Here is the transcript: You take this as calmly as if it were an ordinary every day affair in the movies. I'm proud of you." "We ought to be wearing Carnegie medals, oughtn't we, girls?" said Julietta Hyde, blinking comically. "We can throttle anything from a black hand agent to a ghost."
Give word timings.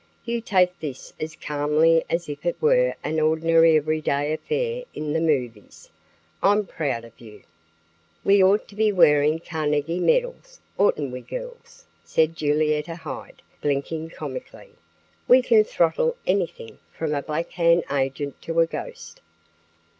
You 0.25 0.41
take 0.41 0.79
this 0.79 1.13
as 1.19 1.35
calmly 1.35 2.03
as 2.09 2.27
if 2.27 2.43
it 2.43 2.59
were 2.59 2.95
an 3.03 3.19
ordinary 3.19 3.75
every 3.77 4.01
day 4.01 4.33
affair 4.33 4.83
in 4.95 5.13
the 5.13 5.19
movies. 5.19 5.91
I'm 6.41 6.65
proud 6.65 7.05
of 7.05 7.19
you." 7.19 7.43
"We 8.23 8.43
ought 8.43 8.67
to 8.69 8.75
be 8.75 8.91
wearing 8.91 9.37
Carnegie 9.37 9.99
medals, 9.99 10.59
oughtn't 10.75 11.11
we, 11.11 11.21
girls?" 11.21 11.85
said 12.03 12.35
Julietta 12.35 12.95
Hyde, 12.95 13.43
blinking 13.61 14.09
comically. 14.09 14.71
"We 15.27 15.43
can 15.43 15.63
throttle 15.63 16.17
anything 16.25 16.79
from 16.91 17.13
a 17.13 17.21
black 17.21 17.51
hand 17.51 17.83
agent 17.91 18.41
to 18.41 18.59
a 18.59 18.65
ghost." 18.65 19.21